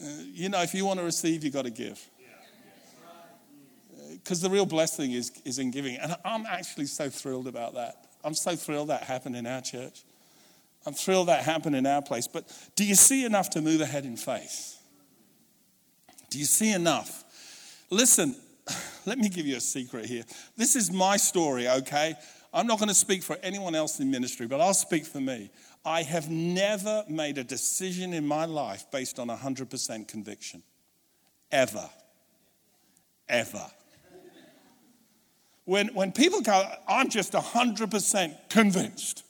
[0.00, 2.00] Uh, you know, if you want to receive, you've got to give.
[4.12, 5.96] Because uh, the real blessing is, is in giving.
[5.96, 8.06] And I'm actually so thrilled about that.
[8.22, 10.04] I'm so thrilled that happened in our church.
[10.86, 12.28] I'm thrilled that happened in our place.
[12.28, 12.44] But
[12.76, 14.77] do you see enough to move ahead in faith?
[16.30, 17.24] Do you see enough?
[17.90, 18.36] Listen,
[19.06, 20.24] let me give you a secret here.
[20.56, 22.14] This is my story, okay?
[22.52, 25.50] I'm not going to speak for anyone else in ministry, but I'll speak for me.
[25.84, 30.62] I have never made a decision in my life based on 100% conviction.
[31.50, 31.88] Ever.
[33.28, 33.66] Ever.
[35.64, 39.24] When, when people go, I'm just 100% convinced.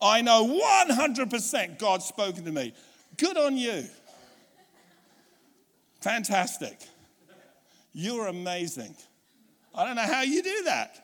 [0.00, 2.74] I know 100% God's spoken to me.
[3.16, 3.84] Good on you.
[6.02, 6.78] Fantastic.
[7.92, 8.96] You're amazing.
[9.74, 10.98] I don't know how you do that.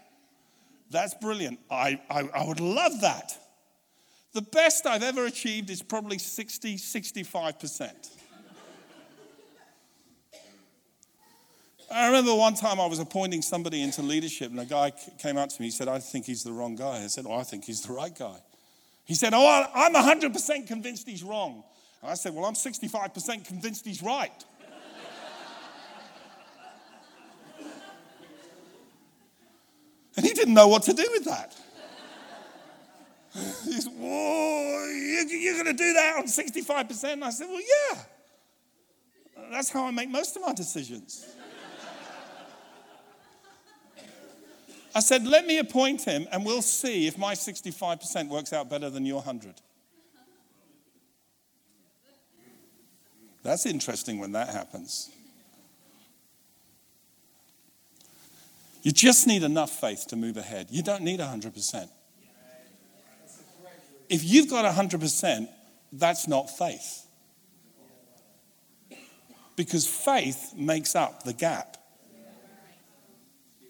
[0.90, 1.60] That's brilliant.
[1.70, 3.36] I, I, I, would love that.
[4.32, 7.90] The best I've ever achieved is probably 60, 65%.
[11.90, 15.48] I remember one time I was appointing somebody into leadership, and a guy came up
[15.50, 15.68] to me.
[15.68, 17.02] He said, I think he's the wrong guy.
[17.02, 18.36] I said, Oh, I think he's the right guy.
[19.04, 21.64] He said, Oh, I'm 100% convinced he's wrong.
[22.02, 24.44] And I said, Well, I'm 65% convinced he's right.
[30.18, 31.56] And he didn't know what to do with that.
[33.64, 34.86] He's, whoa,
[35.28, 37.12] you're going to do that on 65%?
[37.12, 38.00] And I said, well, yeah.
[39.50, 41.26] That's how I make most of my decisions.
[44.94, 48.90] I said, let me appoint him and we'll see if my 65% works out better
[48.90, 49.54] than your 100.
[53.42, 55.10] That's interesting when that happens.
[58.82, 60.68] You just need enough faith to move ahead.
[60.70, 61.88] You don't need 100%.
[64.08, 65.48] If you've got 100%,
[65.92, 67.06] that's not faith.
[69.56, 71.76] Because faith makes up the gap.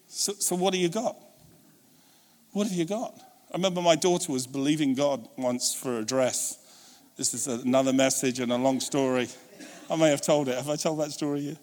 [0.07, 1.16] So, so what do you got?
[2.53, 3.14] What have you got?
[3.51, 6.59] I remember my daughter was believing God once for a dress.
[7.16, 9.29] This is another message and a long story.
[9.90, 10.57] I may have told it.
[10.57, 11.57] Have I told that story yet?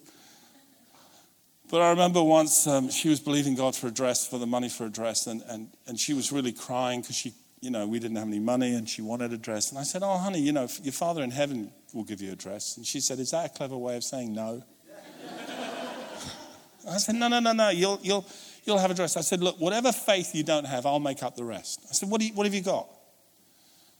[1.69, 4.69] But I remember once um, she was believing God for a dress, for the money
[4.69, 7.99] for a dress, and, and, and she was really crying because she, you know, we
[7.99, 9.71] didn't have any money and she wanted a dress.
[9.71, 12.35] And I said, Oh, honey, you know, your father in heaven will give you a
[12.35, 12.77] dress.
[12.77, 14.63] And she said, Is that a clever way of saying no?
[16.87, 18.25] I said, No, no, no, no, you'll, you'll,
[18.63, 19.17] you'll have a dress.
[19.17, 21.83] I said, Look, whatever faith you don't have, I'll make up the rest.
[21.89, 22.87] I said, What, do you, what have you got?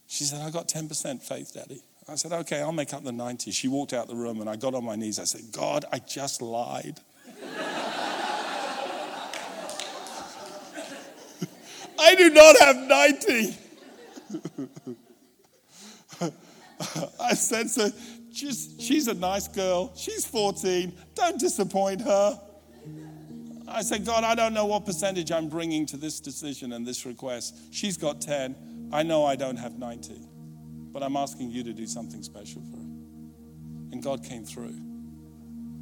[0.06, 1.82] She said, I got 10% faith, Daddy.
[2.08, 3.50] I said, Okay, I'll make up the 90.
[3.50, 5.18] She walked out the room and I got on my knees.
[5.18, 7.00] I said, God, I just lied.
[11.98, 13.56] I do not have 90.
[17.20, 17.90] I said, so
[18.30, 19.92] just, she's a nice girl.
[19.96, 20.92] She's 14.
[21.14, 22.40] Don't disappoint her.
[23.68, 27.04] I said, God, I don't know what percentage I'm bringing to this decision and this
[27.04, 27.56] request.
[27.72, 28.90] She's got 10.
[28.92, 30.20] I know I don't have 90.
[30.92, 32.82] But I'm asking you to do something special for her.
[33.92, 34.80] And God came through.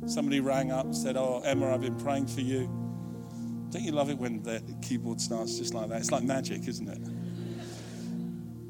[0.07, 2.84] Somebody rang up and said, Oh, Emma, I've been praying for you.
[3.75, 5.99] Don't you love it when the keyboard starts just like that?
[5.99, 7.01] It's like magic, isn't it?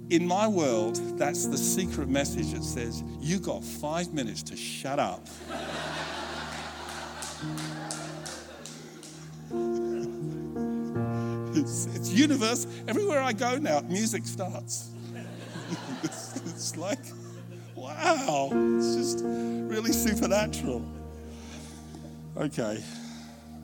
[0.09, 4.99] In my world, that's the secret message that says, You got five minutes to shut
[4.99, 5.27] up.
[11.55, 12.67] it's, it's universe.
[12.89, 14.89] Everywhere I go now, music starts.
[16.03, 17.05] it's, it's like,
[17.75, 20.83] wow, it's just really supernatural.
[22.39, 22.83] Okay,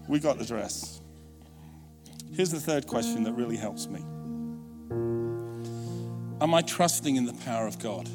[0.07, 1.00] we got the dress.
[2.33, 4.01] Here's the third question that really helps me
[6.41, 8.09] Am I trusting in the power of God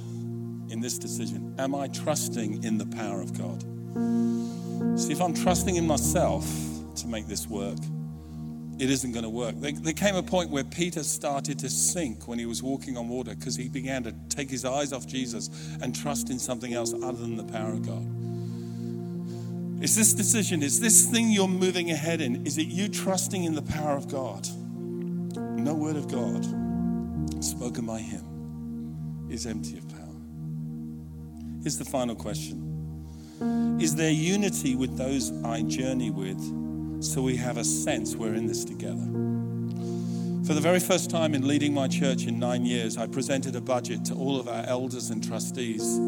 [0.69, 1.55] in this decision?
[1.59, 3.61] Am I trusting in the power of God?
[4.99, 6.45] See, if I'm trusting in myself
[6.95, 7.77] to make this work,
[8.79, 9.55] it isn't going to work.
[9.57, 13.35] There, came a point where Peter started to sink when he was walking on water
[13.35, 15.49] because he began to take his eyes off Jesus
[15.81, 18.24] and trust in something else other than the power of God.
[19.85, 23.53] Is this decision, is this thing you're moving ahead in, is it you trusting in
[23.53, 24.47] the power of God?
[25.37, 26.43] no word of God
[27.43, 29.99] spoken by him is empty of power.
[31.61, 36.41] Here's the final question Is there unity with those I journey with
[37.03, 39.05] so we have a sense we're in this together?
[40.47, 43.61] For the very first time in leading my church in nine years, I presented a
[43.61, 45.99] budget to all of our elders and trustees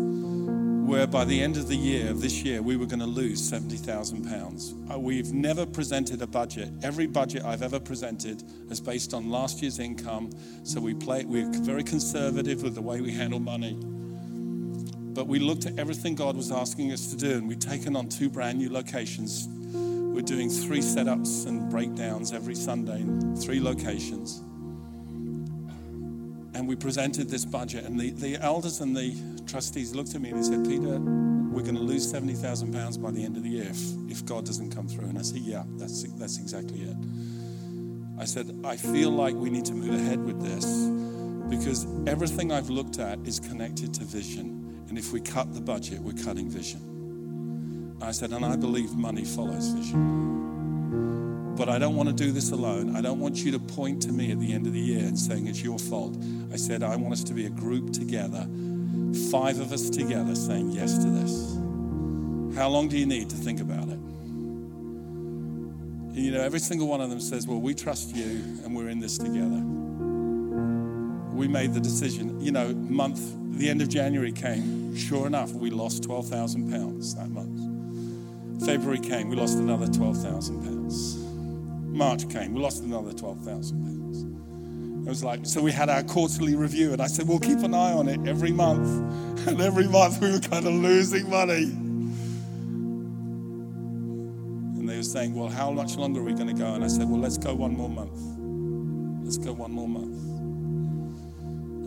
[0.87, 3.51] where by the end of the year of this year, we were going to lose
[3.51, 4.91] £70,000.
[4.91, 6.69] Uh, we've never presented a budget.
[6.81, 10.31] Every budget I've ever presented is based on last year's income.
[10.63, 13.77] So we play, we're very conservative with the way we handle money.
[13.77, 18.07] But we looked at everything God was asking us to do, and we've taken on
[18.07, 19.49] two brand new locations
[20.17, 24.41] we're doing three setups and breakdowns every Sunday in three locations.
[26.57, 30.31] And we presented this budget, and the, the elders and the trustees looked at me
[30.31, 33.67] and they said, Peter, we're going to lose £70,000 by the end of the year
[33.69, 33.79] if,
[34.09, 35.05] if God doesn't come through.
[35.05, 36.97] And I said, Yeah, that's, that's exactly it.
[38.17, 40.65] I said, I feel like we need to move ahead with this
[41.47, 44.83] because everything I've looked at is connected to vision.
[44.89, 47.95] And if we cut the budget, we're cutting vision.
[48.01, 50.56] I said, and I believe money follows vision.
[51.57, 52.95] But I don't want to do this alone.
[52.95, 55.17] I don't want you to point to me at the end of the year and
[55.17, 56.15] saying it's your fault.
[56.53, 58.47] I said, I want us to be a group together,
[59.31, 61.55] five of us together saying yes to this.
[62.55, 63.99] How long do you need to think about it?
[66.13, 68.99] You know, every single one of them says, Well, we trust you and we're in
[68.99, 69.63] this together.
[71.35, 72.39] We made the decision.
[72.39, 73.19] You know, month,
[73.57, 74.95] the end of January came.
[74.95, 78.65] Sure enough, we lost 12,000 pounds that month.
[78.65, 81.26] February came, we lost another 12,000 pounds.
[81.97, 84.23] March came, we lost another 12,000 pounds.
[85.07, 87.73] It was like, so we had our quarterly review, and I said, we'll keep an
[87.73, 88.87] eye on it every month.
[89.47, 91.63] And every month we were kind of losing money.
[94.73, 96.73] And they were saying, well, how much longer are we going to go?
[96.73, 98.19] And I said, well, let's go one more month.
[99.23, 100.17] Let's go one more month.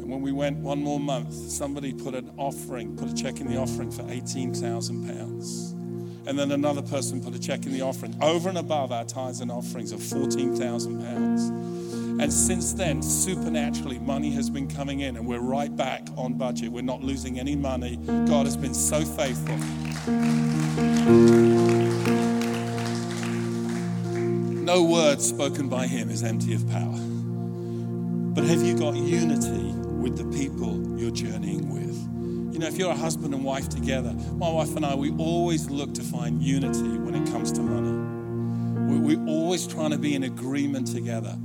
[0.00, 3.46] And when we went one more month, somebody put an offering, put a check in
[3.46, 5.74] the offering for 18,000 pounds.
[6.26, 9.40] And then another person put a check in the offering over and above our tithes
[9.40, 11.70] and offerings of 14,000 pounds.
[12.20, 16.70] And since then, supernaturally, money has been coming in, and we're right back on budget.
[16.70, 17.96] We're not losing any money.
[17.96, 19.56] God has been so faithful.
[24.62, 26.98] No word spoken by Him is empty of power.
[28.34, 32.09] But have you got unity with the people you're journeying with?
[32.60, 35.94] Know, if you're a husband and wife together, my wife and I, we always look
[35.94, 38.92] to find unity when it comes to money.
[38.92, 41.36] We, we're always trying to be in agreement together.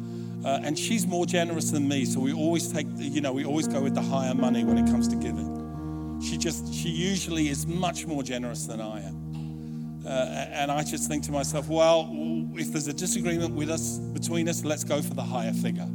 [0.43, 3.67] Uh, and she's more generous than me, so we always take, you know, we always
[3.67, 6.21] go with the higher money when it comes to giving.
[6.21, 10.01] She just, she usually is much more generous than I am.
[10.05, 12.09] Uh, and I just think to myself, well,
[12.55, 15.87] if there's a disagreement with us, between us, let's go for the higher figure.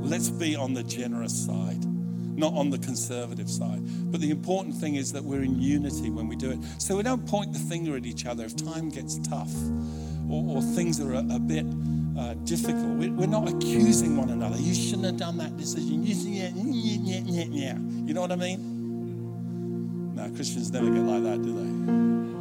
[0.00, 1.87] Let's be on the generous side
[2.38, 3.82] not on the conservative side.
[4.10, 6.58] But the important thing is that we're in unity when we do it.
[6.78, 9.52] So we don't point the finger at each other if time gets tough
[10.30, 11.66] or, or things are a, a bit
[12.18, 12.98] uh, difficult.
[12.98, 14.56] We're not accusing one another.
[14.56, 16.04] You shouldn't have done that decision.
[16.04, 16.14] You,
[18.06, 20.14] you know what I mean?
[20.14, 22.37] No, Christians never get like that, do they?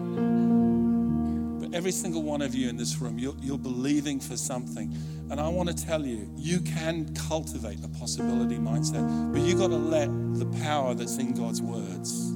[1.78, 4.92] Every single one of you in this room, you're, you're believing for something.
[5.30, 9.68] And I want to tell you, you can cultivate a possibility mindset, but you've got
[9.68, 10.08] to let
[10.40, 12.34] the power that's in God's words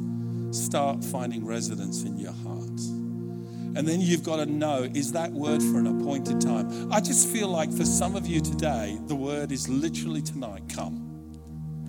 [0.56, 2.80] start finding residence in your heart.
[3.74, 6.94] And then you've got to know is that word for an appointed time?
[6.94, 11.11] I just feel like for some of you today, the word is literally tonight come.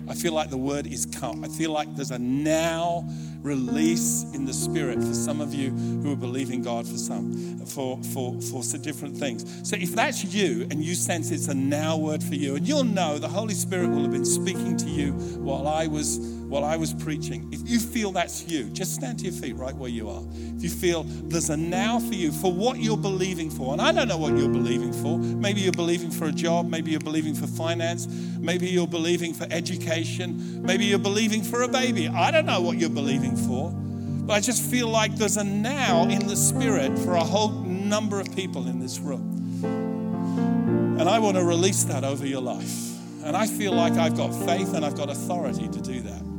[0.07, 1.43] I feel like the word is come.
[1.43, 3.07] I feel like there's a now
[3.41, 7.99] release in the spirit for some of you who are believing God for some for
[8.13, 9.45] for for different things.
[9.67, 12.83] So if that's you and you sense it's a now word for you, and you'll
[12.83, 16.19] know the Holy Spirit will have been speaking to you while I was
[16.53, 17.49] while I was preaching.
[17.51, 20.21] If you feel that's you, just stand to your feet right where you are.
[20.55, 23.91] If you feel there's a now for you for what you're believing for, and I
[23.91, 25.17] don't know what you're believing for.
[25.17, 28.05] Maybe you're believing for a job, maybe you're believing for finance,
[28.39, 32.07] maybe you're believing for education, maybe you're believing for a baby.
[32.07, 33.71] I don't know what you're believing for.
[33.71, 38.19] But I just feel like there's a now in the spirit for a whole number
[38.19, 39.65] of people in this room.
[40.99, 43.25] And I want to release that over your life.
[43.25, 46.32] And I feel like I've got faith and I've got authority to do that.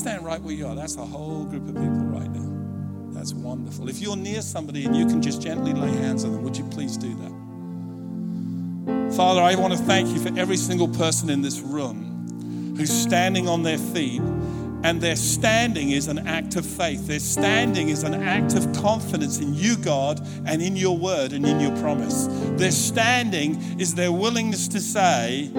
[0.00, 0.74] Stand right where you are.
[0.74, 3.12] That's a whole group of people right now.
[3.12, 3.90] That's wonderful.
[3.90, 6.64] If you're near somebody and you can just gently lay hands on them, would you
[6.64, 9.14] please do that?
[9.14, 13.46] Father, I want to thank you for every single person in this room who's standing
[13.46, 14.22] on their feet
[14.82, 17.06] And their standing is an act of faith.
[17.06, 21.44] Their standing is an act of confidence in you, God, and in your word and
[21.44, 22.28] in your promise.
[22.56, 25.50] Their standing is their willingness to say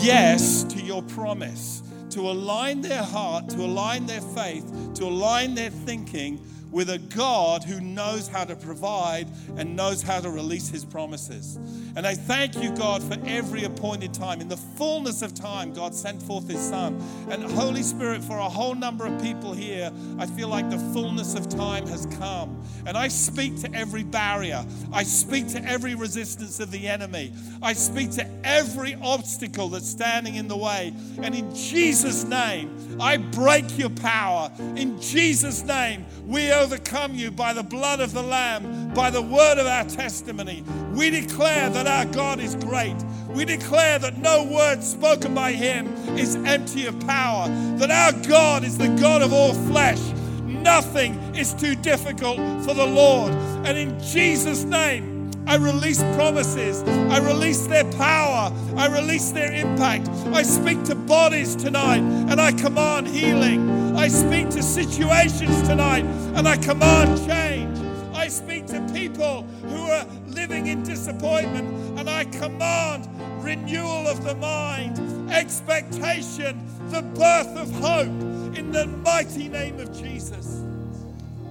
[0.00, 5.70] yes to your promise, to align their heart, to align their faith, to align their
[5.70, 6.40] thinking
[6.70, 11.58] with a God who knows how to provide and knows how to release his promises.
[11.96, 14.40] And I thank you, God, for every appointed time.
[14.40, 17.02] In the fullness of time, God sent forth his Son.
[17.28, 21.34] And Holy Spirit, for a whole number of people here, I feel like the fullness
[21.34, 22.62] of time has come.
[22.86, 27.72] And I speak to every barrier, I speak to every resistance of the enemy, I
[27.72, 30.94] speak to every obstacle that's standing in the way.
[31.22, 34.50] And in Jesus' name, I break your power.
[34.76, 39.56] In Jesus' name, we overcome you by the blood of the Lamb, by the word
[39.58, 40.62] of our testimony.
[40.92, 42.96] We declare that our God is great.
[43.28, 45.86] We declare that no word spoken by him
[46.18, 47.48] is empty of power,
[47.78, 50.00] that our God is the God of all flesh.
[50.44, 53.32] Nothing is too difficult for the Lord.
[53.64, 55.09] And in Jesus' name,
[55.46, 56.82] I release promises.
[56.82, 58.52] I release their power.
[58.76, 60.08] I release their impact.
[60.32, 63.96] I speak to bodies tonight and I command healing.
[63.96, 67.78] I speak to situations tonight and I command change.
[68.14, 73.08] I speak to people who are living in disappointment and I command
[73.42, 80.62] renewal of the mind, expectation, the birth of hope in the mighty name of Jesus.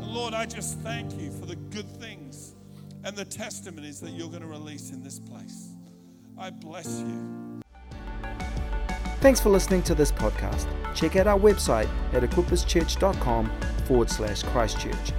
[0.01, 2.18] Lord, I just thank you for the good things
[3.09, 5.69] and the testimonies that you're going to release in this place.
[6.37, 7.59] I bless you.
[9.19, 10.67] Thanks for listening to this podcast.
[10.93, 13.51] Check out our website at equipperschurch.com
[13.85, 15.11] forward slash Christchurch.